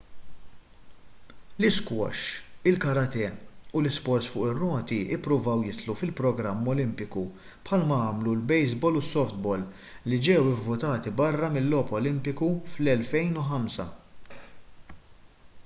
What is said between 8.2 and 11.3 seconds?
l-baseball u s-softball li ġew ivvutati